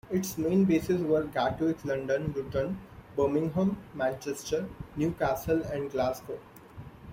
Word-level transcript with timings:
Its 0.09 0.35
main 0.35 0.65
bases 0.65 0.99
were 1.03 1.25
Gatwick, 1.25 1.85
London 1.85 2.33
Luton, 2.35 2.79
Birmingham, 3.15 3.77
Manchester, 3.93 4.67
Newcastle 4.95 5.61
and 5.61 5.91
Glasgow. 5.91 6.39